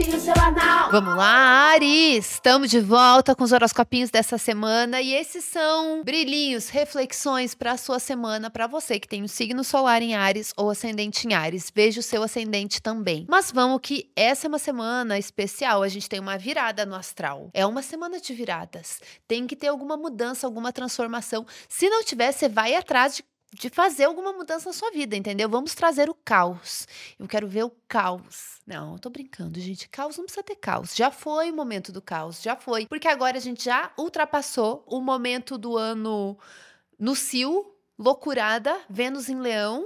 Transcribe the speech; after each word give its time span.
horoscopinho. 0.00 0.90
Vamos 0.90 1.16
lá, 1.16 1.72
Ares! 1.72 2.32
Estamos 2.32 2.70
de 2.70 2.80
volta 2.80 3.34
com 3.34 3.44
os 3.44 3.52
horoscopinhos 3.52 4.10
dessa 4.10 4.38
semana 4.38 5.00
e 5.00 5.14
esses 5.14 5.44
são 5.44 6.02
brilhinhos, 6.02 6.68
reflexões 6.68 7.54
para 7.54 7.72
a 7.72 7.76
sua 7.76 7.98
semana, 7.98 8.50
para 8.50 8.66
você 8.66 8.98
que 8.98 9.08
tem 9.08 9.22
um 9.22 9.28
signo 9.28 9.62
solar 9.62 10.02
em 10.02 10.14
Ares 10.14 10.52
ou 10.56 10.70
ascendente 10.70 11.26
em 11.26 11.34
Ares. 11.34 11.70
Veja 11.74 12.00
o 12.00 12.02
seu 12.02 12.22
ascendente 12.22 12.80
também. 12.80 13.26
Mas 13.28 13.52
vamos 13.52 13.80
que 13.82 14.10
essa 14.16 14.46
é 14.46 14.48
uma 14.48 14.58
semana 14.58 15.18
especial, 15.18 15.82
a 15.82 15.88
gente 15.88 16.08
tem 16.08 16.18
uma 16.18 16.38
virada 16.38 16.86
no 16.86 16.94
astral. 16.94 17.50
É 17.52 17.66
uma 17.66 17.82
semana 17.82 18.20
de 18.20 18.32
viradas. 18.32 19.00
Tem 19.28 19.46
que 19.46 19.56
ter 19.56 19.68
alguma 19.68 19.96
mudança, 19.96 20.46
alguma 20.46 20.72
transformação. 20.72 21.46
Se 21.68 21.88
não 21.88 22.02
tiver, 22.02 22.32
você 22.32 22.48
vai 22.48 22.74
atrás 22.74 23.16
de 23.16 23.24
de 23.52 23.68
fazer 23.68 24.04
alguma 24.04 24.32
mudança 24.32 24.68
na 24.68 24.72
sua 24.72 24.90
vida, 24.90 25.16
entendeu? 25.16 25.48
Vamos 25.48 25.74
trazer 25.74 26.08
o 26.08 26.14
caos. 26.14 26.86
Eu 27.18 27.26
quero 27.26 27.48
ver 27.48 27.64
o 27.64 27.70
caos. 27.88 28.60
Não, 28.66 28.92
eu 28.92 28.98
tô 28.98 29.10
brincando, 29.10 29.58
gente. 29.58 29.88
Caos 29.88 30.16
não 30.16 30.24
precisa 30.24 30.42
ter 30.42 30.56
caos. 30.56 30.94
Já 30.94 31.10
foi 31.10 31.50
o 31.50 31.54
momento 31.54 31.90
do 31.90 32.00
caos, 32.00 32.40
já 32.40 32.54
foi. 32.54 32.86
Porque 32.86 33.08
agora 33.08 33.36
a 33.36 33.40
gente 33.40 33.64
já 33.64 33.92
ultrapassou 33.98 34.84
o 34.86 35.00
momento 35.00 35.58
do 35.58 35.76
ano 35.76 36.38
no 36.98 37.16
Cio, 37.16 37.74
loucurada, 37.98 38.78
Vênus 38.88 39.28
em 39.28 39.40
Leão, 39.40 39.84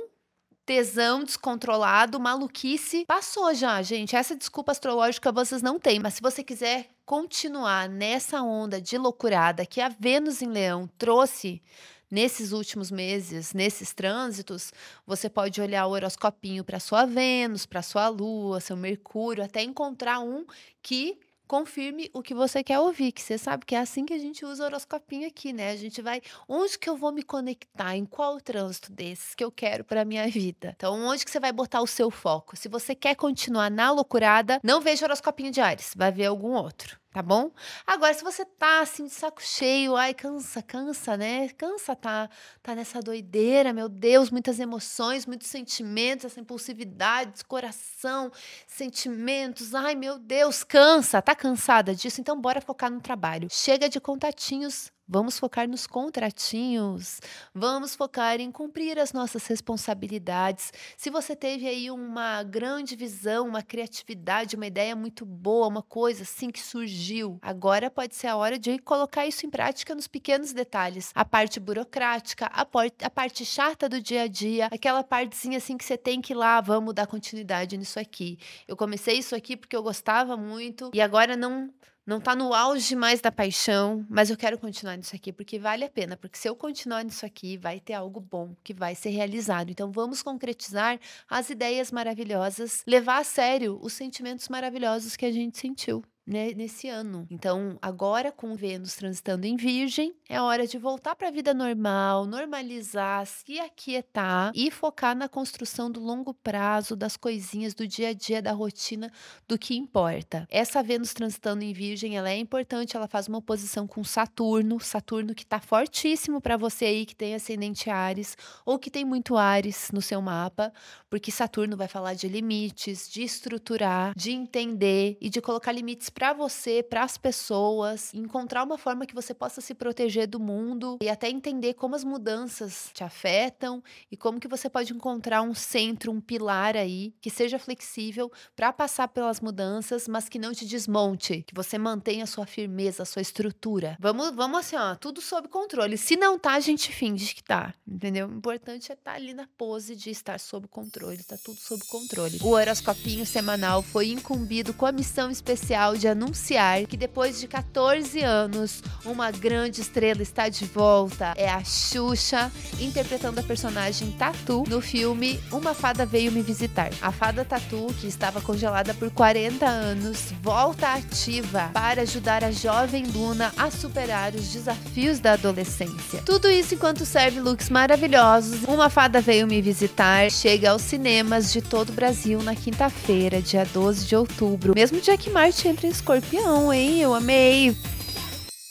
tesão 0.67 1.25
descontrolado, 1.25 2.21
maluquice. 2.21 3.05
Passou 3.07 3.55
já, 3.55 3.81
gente. 3.83 4.15
Essa 4.15 4.37
desculpa 4.37 4.73
astrológica 4.73 5.33
vocês 5.33 5.63
não 5.63 5.79
têm. 5.79 5.99
Mas 5.99 6.15
se 6.15 6.23
você 6.23 6.43
quiser 6.43 6.91
continuar 7.07 7.89
nessa 7.89 8.43
onda 8.43 8.81
de 8.81 8.99
loucurada 8.99 9.65
que 9.65 9.81
a 9.81 9.89
Vênus 9.89 10.43
em 10.43 10.49
Leão 10.49 10.89
trouxe 10.99 11.63
nesses 12.11 12.53
últimos 12.53 12.91
meses, 12.91 13.53
nesses 13.53 13.93
trânsitos, 13.93 14.73
você 15.07 15.29
pode 15.29 15.61
olhar 15.61 15.87
o 15.87 15.91
horoscopinho 15.91 16.65
para 16.65 16.81
sua 16.81 17.05
Vênus, 17.05 17.67
para 17.67 17.83
sua 17.83 18.09
Lua, 18.09 18.61
seu 18.61 18.77
Mercúrio, 18.77 19.45
até 19.45 19.63
encontrar 19.63 20.21
um 20.21 20.45
que 20.83 21.19
confirme 21.47 22.11
o 22.13 22.23
que 22.23 22.35
você 22.35 22.65
quer 22.65 22.79
ouvir, 22.81 23.13
que 23.13 23.23
você 23.23 23.37
sabe 23.37 23.65
que 23.65 23.75
é 23.75 23.79
assim 23.79 24.05
que 24.05 24.15
a 24.15 24.19
gente 24.19 24.45
usa 24.45 24.63
o 24.63 24.67
horoscopinho 24.67 25.29
aqui, 25.29 25.53
né? 25.53 25.71
A 25.71 25.77
gente 25.77 26.01
vai, 26.01 26.21
onde 26.49 26.79
que 26.79 26.89
eu 26.89 26.97
vou 26.97 27.13
me 27.13 27.23
conectar, 27.23 27.97
em 27.97 28.05
qual 28.05 28.41
trânsito 28.41 28.93
desses 28.93 29.35
que 29.35 29.45
eu 29.45 29.53
quero 29.53 29.85
para 29.85 30.05
minha 30.05 30.27
vida. 30.29 30.73
Então, 30.77 30.95
onde 31.07 31.25
que 31.25 31.31
você 31.31 31.41
vai 31.41 31.53
botar 31.53 31.81
o 31.81 31.87
seu 31.87 32.11
foco? 32.11 32.57
Se 32.57 32.69
você 32.69 32.95
quer 32.95 33.15
continuar 33.15 33.71
na 33.71 33.91
loucurada, 33.91 34.61
não 34.63 34.81
veja 34.81 35.05
o 35.05 35.07
horoscopinho 35.07 35.53
de 35.53 35.61
Ares, 35.61 35.93
vai 35.97 36.11
ver 36.11 36.27
algum 36.27 36.53
outro 36.53 37.04
tá 37.15 37.23
bom? 37.23 37.53
Agora, 37.87 38.13
se 38.13 38.25
você 38.25 38.45
tá 38.45 38.81
assim 38.81 39.05
de 39.05 39.13
saco 39.13 39.41
cheio, 39.41 39.95
ai, 39.95 40.13
cansa, 40.13 40.61
cansa, 40.61 41.17
né? 41.17 41.49
Cansa 41.51 41.95
tá, 41.95 42.29
tá 42.61 42.75
nessa 42.75 43.01
doideira, 43.01 43.73
meu 43.73 43.89
Deus, 43.89 44.33
muitas 44.33 44.59
emoções, 44.59 45.25
muitos 45.25 45.47
sentimentos, 45.47 46.25
essa 46.25 46.41
impulsividade, 46.41 47.45
coração, 47.45 48.33
sentimentos, 48.67 49.77
ai, 49.77 49.95
meu 49.95 50.19
Deus, 50.19 50.65
cansa, 50.65 51.23
tá 51.23 51.37
cansada 51.37 51.95
disso? 51.95 52.21
Então, 52.21 52.41
bora 52.41 52.61
focar 52.61 52.91
no 52.91 53.01
trabalho. 53.01 53.47
Chega 53.49 53.89
de 53.89 54.01
contatinhos 54.01 54.91
Vamos 55.07 55.39
focar 55.39 55.69
nos 55.69 55.87
contratinhos, 55.87 57.21
vamos 57.55 57.95
focar 57.95 58.41
em 58.41 58.51
cumprir 58.51 58.99
as 58.99 59.13
nossas 59.13 59.47
responsabilidades. 59.47 60.73
Se 60.97 61.11
você 61.11 61.37
teve 61.37 61.69
aí 61.69 61.91
uma 61.91 62.43
grande 62.43 62.97
visão, 62.97 63.47
uma 63.47 63.63
criatividade, 63.63 64.57
uma 64.57 64.67
ideia 64.67 64.97
muito 64.97 65.27
boa, 65.27 65.69
uma 65.69 65.83
coisa 65.83 66.23
assim 66.23 66.49
que 66.49 66.61
surgiu, 66.61 67.39
agora 67.43 67.91
pode 67.91 68.15
ser 68.15 68.29
a 68.29 68.37
hora 68.37 68.59
de 68.59 68.79
colocar 68.79 69.27
isso 69.27 69.45
em 69.45 69.51
prática 69.51 69.95
nos 69.95 70.09
pequenos 70.09 70.55
detalhes. 70.55 71.11
A 71.15 71.25
parte 71.25 71.61
burocrática, 71.61 72.47
a, 72.47 72.67
a 73.03 73.11
parte 73.11 73.45
chata 73.45 73.91
do 73.91 74.01
dia 74.01 74.23
a 74.23 74.27
dia, 74.27 74.69
aquela 74.73 75.05
partezinha 75.05 75.59
assim 75.59 75.77
que 75.77 75.85
você 75.85 75.99
tem 75.99 76.23
que 76.23 76.33
ir 76.33 76.37
lá, 76.37 76.63
vamos 76.63 76.95
dar 76.95 77.07
continuidade 77.07 77.77
nisso 77.77 78.01
aqui. 78.01 78.39
Eu 78.67 78.75
comecei 78.75 79.19
isso 79.19 79.37
aqui 79.37 79.55
porque 79.55 79.77
eu 79.77 79.83
gostava 79.83 80.35
muito 80.35 80.91
e 80.95 81.03
agora 81.03 81.37
não 81.37 81.71
não 82.07 82.19
está 82.19 82.35
no 82.37 82.53
auge 82.53 82.95
mais 82.95 83.21
da 83.21 83.33
paixão, 83.33 84.05
mas 84.09 84.31
eu 84.31 84.37
quero 84.37 84.59
continuar 84.59 84.97
nisso 84.97 85.17
aqui 85.17 85.33
porque 85.33 85.59
vale 85.59 85.85
a 85.85 85.91
pena, 85.91 86.17
porque 86.17 86.39
se 86.39 86.49
eu 86.49 86.55
continuar 86.55 87.03
nisso 87.03 87.25
aqui, 87.25 87.57
vai 87.57 87.81
ter 87.81 87.95
algo 87.95 88.21
bom 88.21 88.55
que 88.63 88.75
vai 88.75 88.95
ser 88.95 89.11
realizado. 89.11 89.71
Então 89.71 89.91
vamos 89.91 90.23
concretizar 90.23 90.99
as 91.29 91.51
ideias 91.51 91.91
maravilhosas, 91.91 92.83
levar 92.87 93.19
a 93.19 93.25
sério 93.25 93.79
os 93.83 93.93
sentimentos 93.93 94.49
maravilhosos 94.49 95.17
que 95.17 95.27
a 95.27 95.33
gente 95.33 95.59
sentiu 95.59 96.05
né, 96.27 96.53
nesse 96.55 96.89
ano. 96.89 97.27
Então, 97.31 97.79
agora 97.83 98.33
com 98.33 98.55
Vênus 98.55 98.95
transitando 98.95 99.47
em 99.47 99.57
Virgem, 99.57 100.15
é 100.29 100.41
hora 100.41 100.67
de 100.67 100.79
voltar 100.79 101.15
para 101.15 101.29
a 101.29 101.31
vida 101.31 101.53
normal, 101.53 102.27
normalizar, 102.27 103.27
se 103.27 103.61
aquietar 103.61 104.51
e 104.55 104.71
focar 104.71 105.15
na 105.17 105.29
construção 105.29 105.91
do 105.91 106.01
longo 106.01 106.33
prazo, 106.33 106.97
das 106.97 107.17
coisinhas 107.17 107.75
do 107.75 107.87
dia 107.87 108.09
a 108.09 108.13
dia, 108.13 108.41
da 108.41 108.53
rotina, 108.53 109.11
do 109.47 109.59
que 109.59 109.77
importa. 109.77 110.47
Essa 110.51 110.83
Vênus 110.83 111.13
transitando 111.13 111.63
em 111.63 111.73
Virgem, 111.73 112.17
ela 112.17 112.31
é 112.31 112.39
importante, 112.39 112.97
ela 112.97 113.07
faz 113.07 113.29
uma 113.29 113.39
oposição 113.39 113.87
com 113.87 114.03
Saturno, 114.03 114.81
Saturno 114.81 115.35
que 115.35 115.43
está 115.43 115.61
fortíssimo 115.61 116.41
para 116.41 116.57
você 116.57 116.87
aí 116.87 117.07
que 117.07 117.15
tem 117.15 117.35
ascendente 117.35 117.91
Ares 117.91 118.37
ou 118.65 118.79
que 118.79 118.91
tem 118.91 119.05
muito 119.05 119.37
Ares 119.37 119.91
no 119.93 120.01
seu 120.01 120.23
mapa, 120.23 120.73
porque 121.11 121.31
Saturno 121.31 121.77
vai 121.77 121.89
falar 121.89 122.15
de 122.15 122.29
limites, 122.29 123.11
de 123.11 123.23
estruturar, 123.23 124.15
de 124.17 124.31
entender 124.31 125.19
e 125.21 125.29
de 125.29 125.41
colocar 125.41 125.73
limites 125.73 126.09
para 126.15 126.33
você, 126.33 126.83
para 126.83 127.03
as 127.03 127.19
pessoas, 127.19 128.15
encontrar 128.15 128.63
uma 128.63 128.79
forma 128.79 129.05
que 129.05 129.15
você 129.15 129.35
possa 129.35 129.61
se 129.61 129.75
proteger 129.75 130.29
do 130.29 130.39
mundo 130.39 130.97
e 131.03 131.09
até 131.09 131.29
entender 131.29 131.75
como 131.75 131.97
as 131.97 132.05
mudanças 132.05 132.91
te 132.95 133.03
afetam 133.03 133.83
e 134.11 134.17
como 134.17 134.39
que 134.39 134.47
você 134.47 134.71
pode 134.71 134.93
encontrar 134.93 135.43
um 135.43 135.55
centro, 135.55 136.13
um 136.13 136.21
pilar 136.21 136.77
aí 136.77 137.13
que 137.21 137.29
seja 137.29 137.59
flexível 137.59 138.31
para 138.55 138.73
passar 138.73 139.09
pelas 139.09 139.41
mudanças, 139.41 140.07
mas 140.07 140.29
que 140.29 140.39
não 140.39 140.53
te 140.53 140.65
desmonte, 140.65 141.43
que 141.43 141.55
você 141.55 141.77
mantenha 141.77 142.25
a 142.25 142.29
sua 142.29 142.47
firmeza, 142.47 143.03
a 143.03 143.07
sua 143.07 143.23
estrutura. 143.23 143.97
Vamos, 143.99 144.31
vamos 144.35 144.61
assim, 144.61 144.77
ó, 144.77 144.95
tudo 144.95 145.21
sob 145.21 145.49
controle. 145.49 145.99
Se 145.99 146.17
não 146.17 146.39
tá, 146.39 146.53
a 146.53 146.61
gente 146.61 146.93
finge 146.93 147.35
que 147.35 147.43
tá, 147.43 147.75
entendeu? 147.87 148.29
O 148.29 148.33
importante 148.33 148.93
é 148.93 148.95
estar 148.95 149.13
tá 149.13 149.17
ali 149.17 149.35
na 149.35 149.49
pose 149.59 149.97
de 149.97 150.11
estar 150.11 150.39
sob 150.39 150.69
controle, 150.69 151.25
tá 151.25 151.37
tudo 151.45 151.59
sob 151.59 151.85
controle. 151.87 152.39
O 152.41 152.51
horoscopinho 152.51 153.27
semanal 153.27 153.83
foi 153.83 154.11
incumbido 154.11 154.73
com 154.73 154.87
a 154.87 154.93
missão 154.93 155.29
especial 155.31 155.97
de 155.97 156.04
de 156.05 156.09
anunciar 156.09 156.85
que 156.85 156.99
depois 156.99 157.41
de 157.41 157.49
14 157.49 158.21
anos, 158.21 158.83
uma 159.07 159.31
grande 159.31 159.81
estrela 159.81 160.21
está 160.21 160.51
de 160.51 160.67
volta. 160.67 161.33
É 161.35 161.49
a 161.49 161.65
Xuxa, 161.65 162.53
interpretando 162.79 163.39
a 163.39 163.43
personagem 163.43 164.11
Tatu 164.13 164.65
no 164.69 164.83
filme 164.83 165.41
Uma 165.51 165.73
Fada 165.73 166.05
Veio 166.05 166.31
Me 166.31 166.43
Visitar. 166.43 166.91
A 167.01 167.11
fada 167.11 167.43
Tatu, 167.43 167.87
que 167.99 168.07
estava 168.07 168.43
congelada 168.43 168.93
por 168.93 169.11
40 169.11 169.65
anos, 169.65 170.31
volta 170.43 170.93
ativa 170.93 171.71
para 171.73 172.03
ajudar 172.03 172.45
a 172.45 172.51
jovem 172.51 173.07
Luna 173.07 173.51
a 173.57 173.71
superar 173.71 174.35
os 174.35 174.53
desafios 174.53 175.21
da 175.21 175.33
adolescência. 175.33 176.21
Tudo 176.27 176.51
isso 176.51 176.75
enquanto 176.75 177.07
serve 177.07 177.41
looks 177.41 177.71
maravilhosos. 177.71 178.63
Uma 178.65 178.91
Fada 178.91 179.23
Veio 179.23 179.47
Me 179.47 179.63
Visitar 179.63 180.31
chega 180.31 180.73
aos 180.73 180.83
cinemas 180.83 181.51
de 181.51 181.63
todo 181.63 181.89
o 181.89 181.93
Brasil 181.93 182.43
na 182.43 182.55
quinta-feira, 182.55 183.41
dia 183.41 183.65
12 183.65 184.07
de 184.07 184.15
outubro. 184.15 184.75
Mesmo 184.75 185.01
dia 185.01 185.17
que 185.17 185.31
Marte 185.31 185.67
entra 185.67 185.87
em 185.87 185.94
escorpião, 185.95 186.73
hein? 186.73 187.01
Eu 187.01 187.15
amei. 187.15 187.77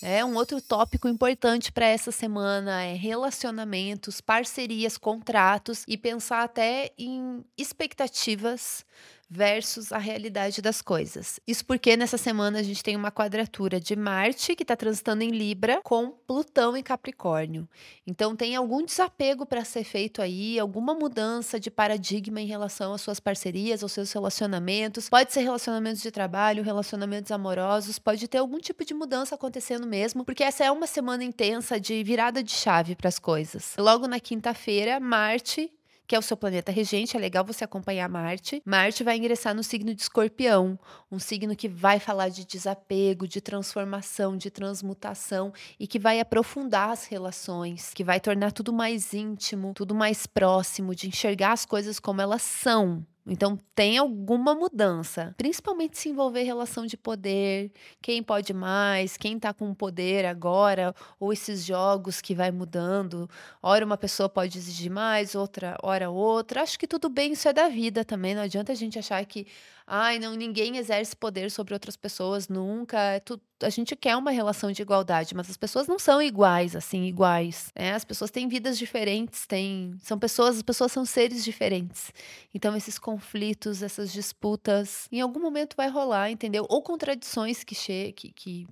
É 0.02 0.26
um 0.26 0.36
outro 0.36 0.62
tópico 0.62 1.08
importante 1.08 1.72
para 1.72 1.86
essa 1.86 2.12
semana 2.12 2.84
é 2.84 2.94
relacionamentos, 2.94 4.20
parcerias, 4.20 4.98
contratos 4.98 5.86
e 5.88 5.98
pensar 5.98 6.44
até 6.44 6.92
em 6.98 7.46
expectativas 7.58 8.86
versus 9.34 9.92
a 9.92 9.98
realidade 9.98 10.62
das 10.62 10.80
coisas. 10.80 11.40
Isso 11.48 11.66
porque 11.66 11.98
nessa 11.98 12.18
semana 12.20 12.60
a 12.60 12.64
gente 12.64 12.84
tem 12.84 12.96
uma 12.96 13.12
quadratura 13.12 13.80
de 13.80 13.96
Marte, 13.96 14.56
que 14.56 14.62
está 14.64 14.76
transitando 14.76 15.24
em 15.24 15.32
Libra, 15.32 15.82
com 15.84 16.12
Plutão 16.12 16.78
em 16.78 16.84
Capricórnio. 16.84 17.68
Então 18.06 18.36
tem 18.36 18.56
algum 18.56 18.86
desapego 18.86 19.44
para 19.44 19.66
ser 19.66 19.84
feito 19.84 20.22
aí, 20.22 20.60
alguma 20.60 20.94
mudança 20.94 21.60
de 21.60 21.72
paradigma 21.72 22.40
em 22.40 22.46
relação 22.46 22.94
às 22.94 23.02
suas 23.02 23.20
parcerias, 23.20 23.82
aos 23.82 23.92
seus 23.92 24.12
relacionamentos. 24.12 25.10
Pode 25.10 25.34
ser 25.34 25.42
relacionamentos 25.42 26.04
de 26.04 26.12
trabalho, 26.12 26.64
relacionamentos 26.64 27.32
amorosos, 27.32 27.98
pode 27.98 28.28
ter 28.28 28.38
algum 28.38 28.60
tipo 28.60 28.86
de 28.86 28.94
mudança 28.94 29.34
acontecendo 29.34 29.88
mesmo, 29.88 30.24
porque 30.24 30.44
essa 30.44 30.64
é 30.64 30.72
uma 30.72 30.86
semana 30.86 31.24
intensa 31.24 31.80
de 31.80 32.04
virada 32.04 32.44
de 32.44 32.52
chave 32.52 32.96
para 32.96 33.10
as 33.10 33.18
coisas. 33.18 33.74
Logo 33.80 34.08
na 34.08 34.20
quinta-feira, 34.20 35.00
Marte 35.00 35.72
que 36.14 36.16
é 36.16 36.20
o 36.20 36.22
seu 36.22 36.38
planeta 36.38 36.72
regente, 36.72 37.18
é 37.18 37.20
legal 37.20 37.44
você 37.44 37.64
acompanhar 37.64 38.08
Marte. 38.08 38.62
Marte 38.64 39.04
vai 39.04 39.18
ingressar 39.18 39.56
no 39.56 39.64
signo 39.64 39.96
de 39.96 40.04
Escorpião, 40.04 40.78
um 41.12 41.18
signo 41.18 41.56
que 41.56 41.68
vai 41.68 42.00
falar 42.00 42.30
de 42.30 42.46
desapego, 42.46 43.28
de 43.28 43.42
transformação, 43.42 44.38
de 44.38 44.52
transmutação 44.52 45.52
e 45.80 45.88
que 45.88 45.98
vai 45.98 46.20
aprofundar 46.20 46.92
as 46.92 47.08
relações, 47.08 47.96
que 47.96 48.04
vai 48.04 48.20
tornar 48.20 48.52
tudo 48.52 48.72
mais 48.72 49.12
íntimo, 49.12 49.74
tudo 49.74 49.96
mais 49.96 50.28
próximo, 50.28 50.94
de 50.94 51.08
enxergar 51.08 51.54
as 51.54 51.66
coisas 51.66 52.00
como 52.00 52.22
elas 52.22 52.44
são, 52.44 53.04
então 53.26 53.58
tem 53.74 53.98
alguma 53.98 54.54
mudança, 54.54 55.34
principalmente 55.38 55.98
se 55.98 56.10
envolver 56.10 56.44
relação 56.44 56.86
de 56.86 56.98
poder, 56.98 57.72
quem 58.02 58.22
pode 58.22 58.54
mais, 58.54 59.16
quem 59.16 59.38
está 59.38 59.54
com 59.54 59.74
poder 59.74 60.26
agora, 60.26 60.94
ou 61.20 61.32
esses 61.32 61.64
jogos 61.66 62.20
que 62.20 62.36
vai 62.36 62.52
mudando. 62.52 63.30
Ora 63.62 63.86
uma 63.86 63.98
pessoa 63.98 64.28
pode 64.28 64.58
exigir 64.58 64.92
mais, 64.92 65.36
outra 65.36 65.78
hora 65.82 66.10
outra. 66.10 66.62
Acho 66.62 66.78
que 66.78 66.88
tudo 66.88 67.08
bem, 67.10 67.32
isso 67.32 67.48
é 67.48 67.54
da 67.54 67.70
vida 67.70 68.04
também. 68.04 68.36
Não 68.36 68.42
adianta 68.42 68.74
a 68.74 68.76
gente 68.76 69.00
achar 69.00 69.24
que 69.26 69.48
Ai, 69.86 70.18
não, 70.20 70.34
ninguém 70.36 70.78
exerce 70.78 71.16
poder 71.16 71.52
sobre 71.52 71.74
outras 71.74 71.96
pessoas 71.98 72.48
nunca. 72.48 72.98
É 72.98 73.22
a 73.62 73.70
gente 73.70 73.96
quer 73.96 74.16
uma 74.16 74.32
relação 74.32 74.72
de 74.72 74.82
igualdade, 74.82 75.34
mas 75.36 75.50
as 75.50 75.58
pessoas 75.58 75.88
não 75.88 75.98
são 75.98 76.22
iguais, 76.22 76.76
assim, 76.76 77.04
iguais. 77.06 77.72
Né? 77.76 77.94
As 77.94 78.04
pessoas 78.04 78.30
têm 78.30 78.48
vidas 78.48 78.78
diferentes, 78.78 79.48
têm, 79.48 79.96
são 80.02 80.20
pessoas, 80.20 80.58
as 80.58 80.62
pessoas 80.62 80.92
são 80.92 81.06
seres 81.06 81.44
diferentes. 81.44 82.12
Então, 82.54 82.76
esses 82.76 83.00
conflitos, 83.00 83.82
essas 83.82 84.12
disputas, 84.12 85.08
em 85.12 85.22
algum 85.22 85.40
momento 85.40 85.76
vai 85.76 85.90
rolar, 85.90 86.30
entendeu? 86.30 86.66
Ou 86.70 86.82
contradições 86.82 87.64
que, 87.64 87.76
che 87.76 88.12
que, 88.14 88.32
que, 88.32 88.68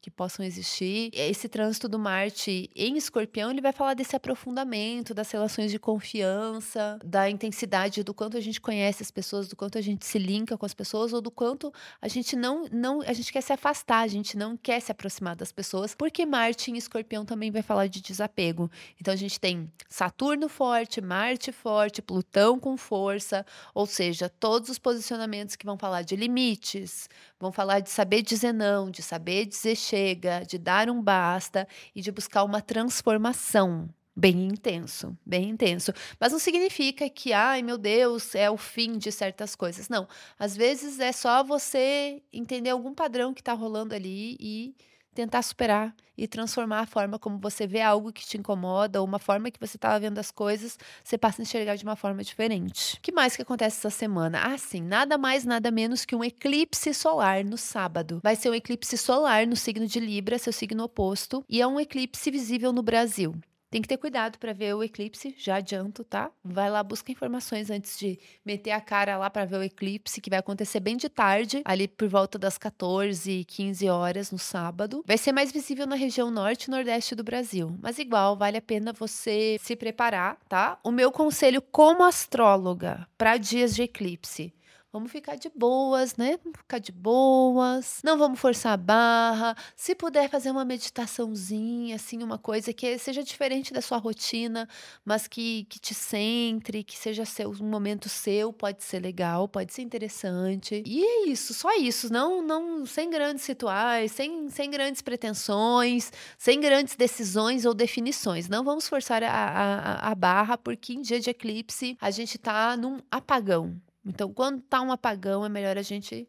que 0.00 0.10
possam 0.10 0.44
existir. 0.44 1.10
Esse 1.12 1.48
trânsito 1.48 1.88
do 1.88 1.98
Marte 1.98 2.70
em 2.74 2.96
Escorpião, 2.96 3.50
ele 3.50 3.60
vai 3.60 3.72
falar 3.72 3.94
desse 3.94 4.16
aprofundamento, 4.16 5.12
das 5.12 5.30
relações 5.30 5.70
de 5.70 5.78
confiança, 5.78 6.98
da 7.04 7.28
intensidade 7.28 8.02
do 8.02 8.14
quanto 8.14 8.36
a 8.36 8.40
gente 8.40 8.60
conhece 8.60 9.02
as 9.02 9.10
pessoas, 9.10 9.48
do 9.48 9.56
quanto 9.56 9.76
a 9.76 9.80
gente 9.80 10.06
se 10.06 10.18
linka 10.18 10.56
com 10.56 10.64
as 10.64 10.74
pessoas 10.74 11.12
ou 11.12 11.20
do 11.20 11.30
quanto 11.30 11.72
a 12.00 12.08
gente 12.08 12.34
não 12.36 12.66
não 12.72 13.02
a 13.02 13.12
gente 13.12 13.32
quer 13.32 13.40
se 13.40 13.52
afastar, 13.52 14.00
a 14.00 14.08
gente 14.08 14.36
não 14.36 14.56
quer 14.56 14.80
se 14.80 14.90
aproximar 14.90 15.36
das 15.36 15.52
pessoas, 15.52 15.94
porque 15.94 16.24
Marte 16.24 16.70
em 16.70 16.76
Escorpião 16.76 17.24
também 17.24 17.50
vai 17.50 17.62
falar 17.62 17.86
de 17.86 18.00
desapego. 18.00 18.70
Então 19.00 19.12
a 19.12 19.16
gente 19.16 19.38
tem 19.38 19.70
Saturno 19.88 20.48
forte, 20.48 21.00
Marte 21.00 21.52
forte, 21.52 22.00
Plutão 22.00 22.58
com 22.58 22.76
força, 22.76 23.44
ou 23.74 23.86
seja, 23.86 24.28
todos 24.28 24.70
os 24.70 24.78
posicionamentos 24.78 25.56
que 25.56 25.66
vão 25.66 25.76
falar 25.76 26.02
de 26.02 26.16
limites, 26.16 27.08
vão 27.38 27.52
falar 27.52 27.80
de 27.80 27.90
saber 27.90 28.22
dizer 28.22 28.52
não, 28.52 28.90
de 28.90 29.02
saber 29.02 29.44
dizer 29.44 29.65
dizer 29.66 29.76
chega, 29.76 30.44
de 30.46 30.58
dar 30.58 30.88
um 30.88 31.02
basta 31.02 31.66
e 31.94 32.00
de 32.00 32.12
buscar 32.12 32.44
uma 32.44 32.60
transformação. 32.60 33.88
Bem 34.18 34.46
intenso, 34.46 35.16
bem 35.26 35.50
intenso. 35.50 35.92
Mas 36.18 36.32
não 36.32 36.38
significa 36.38 37.08
que, 37.10 37.34
ai 37.34 37.60
meu 37.60 37.76
Deus, 37.76 38.34
é 38.34 38.50
o 38.50 38.56
fim 38.56 38.96
de 38.96 39.12
certas 39.12 39.54
coisas. 39.54 39.90
Não. 39.90 40.08
Às 40.38 40.56
vezes 40.56 40.98
é 41.00 41.12
só 41.12 41.44
você 41.44 42.22
entender 42.32 42.70
algum 42.70 42.94
padrão 42.94 43.34
que 43.34 43.42
está 43.42 43.52
rolando 43.52 43.94
ali 43.94 44.36
e 44.40 44.74
tentar 45.16 45.42
superar 45.42 45.94
e 46.16 46.28
transformar 46.28 46.80
a 46.80 46.86
forma 46.86 47.18
como 47.18 47.38
você 47.38 47.66
vê 47.66 47.80
algo 47.80 48.12
que 48.12 48.24
te 48.24 48.38
incomoda 48.38 49.00
ou 49.00 49.06
uma 49.06 49.18
forma 49.18 49.50
que 49.50 49.58
você 49.58 49.76
estava 49.76 49.98
vendo 49.98 50.18
as 50.18 50.30
coisas, 50.30 50.78
você 51.02 51.18
passa 51.18 51.42
a 51.42 51.44
enxergar 51.44 51.76
de 51.76 51.84
uma 51.84 51.96
forma 51.96 52.22
diferente. 52.22 52.96
O 52.96 53.00
que 53.00 53.12
mais 53.12 53.34
que 53.34 53.42
acontece 53.42 53.78
essa 53.78 53.90
semana? 53.90 54.40
Ah, 54.42 54.58
sim, 54.58 54.82
nada 54.82 55.18
mais, 55.18 55.44
nada 55.44 55.70
menos 55.70 56.04
que 56.04 56.14
um 56.14 56.22
eclipse 56.22 56.92
solar 56.94 57.44
no 57.44 57.56
sábado. 57.56 58.20
Vai 58.22 58.36
ser 58.36 58.50
um 58.50 58.54
eclipse 58.54 58.96
solar 58.96 59.46
no 59.46 59.56
signo 59.56 59.86
de 59.86 59.98
Libra, 59.98 60.38
seu 60.38 60.52
signo 60.52 60.84
oposto, 60.84 61.44
e 61.48 61.60
é 61.60 61.66
um 61.66 61.80
eclipse 61.80 62.30
visível 62.30 62.72
no 62.72 62.82
Brasil. 62.82 63.34
Tem 63.76 63.82
que 63.82 63.88
ter 63.88 63.98
cuidado 63.98 64.38
para 64.38 64.54
ver 64.54 64.74
o 64.74 64.82
eclipse, 64.82 65.34
já 65.36 65.56
adianto, 65.56 66.02
tá? 66.02 66.30
Vai 66.42 66.70
lá, 66.70 66.82
busca 66.82 67.12
informações 67.12 67.70
antes 67.70 67.98
de 67.98 68.18
meter 68.42 68.70
a 68.70 68.80
cara 68.80 69.18
lá 69.18 69.28
para 69.28 69.44
ver 69.44 69.58
o 69.58 69.62
eclipse, 69.62 70.18
que 70.18 70.30
vai 70.30 70.38
acontecer 70.38 70.80
bem 70.80 70.96
de 70.96 71.10
tarde, 71.10 71.60
ali 71.62 71.86
por 71.86 72.08
volta 72.08 72.38
das 72.38 72.56
14, 72.56 73.44
15 73.44 73.86
horas 73.90 74.32
no 74.32 74.38
sábado. 74.38 75.04
Vai 75.06 75.18
ser 75.18 75.32
mais 75.32 75.52
visível 75.52 75.86
na 75.86 75.94
região 75.94 76.30
norte 76.30 76.64
e 76.64 76.70
nordeste 76.70 77.14
do 77.14 77.22
Brasil, 77.22 77.76
mas 77.82 77.98
igual 77.98 78.34
vale 78.34 78.56
a 78.56 78.62
pena 78.62 78.94
você 78.94 79.58
se 79.60 79.76
preparar, 79.76 80.38
tá? 80.48 80.78
O 80.82 80.90
meu 80.90 81.12
conselho 81.12 81.60
como 81.60 82.02
astróloga 82.02 83.06
para 83.18 83.36
dias 83.36 83.74
de 83.74 83.82
eclipse 83.82 84.54
Vamos 84.96 85.12
ficar 85.12 85.36
de 85.36 85.50
boas, 85.54 86.16
né? 86.16 86.38
Vamos 86.42 86.58
ficar 86.58 86.78
de 86.78 86.90
boas. 86.90 88.00
Não 88.02 88.16
vamos 88.16 88.40
forçar 88.40 88.72
a 88.72 88.78
barra. 88.78 89.54
Se 89.76 89.94
puder 89.94 90.30
fazer 90.30 90.50
uma 90.50 90.64
meditaçãozinha, 90.64 91.96
assim, 91.96 92.22
uma 92.22 92.38
coisa 92.38 92.72
que 92.72 92.96
seja 92.96 93.22
diferente 93.22 93.74
da 93.74 93.82
sua 93.82 93.98
rotina, 93.98 94.66
mas 95.04 95.28
que, 95.28 95.64
que 95.68 95.78
te 95.78 95.92
centre, 95.92 96.82
que 96.82 96.96
seja 96.96 97.26
seu, 97.26 97.50
um 97.50 97.68
momento 97.68 98.08
seu, 98.08 98.54
pode 98.54 98.82
ser 98.84 99.00
legal, 99.00 99.46
pode 99.46 99.74
ser 99.74 99.82
interessante. 99.82 100.82
E 100.86 101.04
é 101.04 101.28
isso, 101.28 101.52
só 101.52 101.76
isso. 101.76 102.10
Não, 102.10 102.40
não 102.40 102.86
sem 102.86 103.10
grandes 103.10 103.44
rituais, 103.46 104.12
sem, 104.12 104.48
sem 104.48 104.70
grandes 104.70 105.02
pretensões, 105.02 106.10
sem 106.38 106.58
grandes 106.58 106.96
decisões 106.96 107.66
ou 107.66 107.74
definições. 107.74 108.48
Não 108.48 108.64
vamos 108.64 108.88
forçar 108.88 109.22
a, 109.22 109.28
a, 109.28 110.10
a 110.10 110.14
barra, 110.14 110.56
porque 110.56 110.94
em 110.94 111.02
dia 111.02 111.20
de 111.20 111.28
eclipse 111.28 111.98
a 112.00 112.10
gente 112.10 112.38
tá 112.38 112.78
num 112.78 112.98
apagão. 113.10 113.78
Então, 114.06 114.32
quando 114.32 114.62
tá 114.62 114.80
um 114.80 114.92
apagão, 114.92 115.44
é 115.44 115.48
melhor 115.48 115.76
a 115.76 115.82
gente 115.82 116.28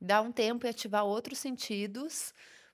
dar 0.00 0.22
um 0.22 0.32
tempo 0.32 0.66
e 0.66 0.70
ativar 0.70 1.04
outros 1.04 1.38
sentidos 1.38 2.32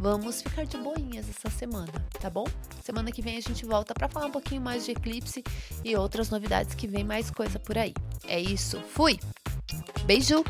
Vamos 0.02 0.42
ficar 0.42 0.66
de 0.66 0.76
boinhas 0.78 1.28
essa 1.28 1.48
semana, 1.48 1.92
tá 2.20 2.28
bom? 2.28 2.44
Semana 2.82 3.12
que 3.12 3.22
vem 3.22 3.36
a 3.36 3.40
gente 3.40 3.64
volta 3.64 3.94
para 3.94 4.08
falar 4.08 4.26
um 4.26 4.32
pouquinho 4.32 4.60
mais 4.60 4.84
de 4.84 4.90
eclipse 4.90 5.44
e 5.84 5.94
outras 5.94 6.28
novidades 6.28 6.74
que 6.74 6.88
vem 6.88 7.04
mais 7.04 7.30
coisa 7.30 7.60
por 7.60 7.78
aí. 7.78 7.94
É 8.26 8.40
isso, 8.40 8.80
fui! 8.80 9.20
Beijo! 10.04 10.42